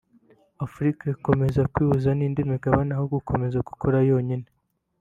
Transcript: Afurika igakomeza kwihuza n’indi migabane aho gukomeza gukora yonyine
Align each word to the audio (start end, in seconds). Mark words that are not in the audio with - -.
Afurika 0.65 0.99
igakomeza 1.03 1.69
kwihuza 1.73 2.09
n’indi 2.13 2.41
migabane 2.51 2.91
aho 2.95 3.05
gukomeza 3.15 3.57
gukora 3.69 3.97
yonyine 4.09 4.47